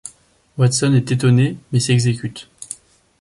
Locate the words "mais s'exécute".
1.71-2.49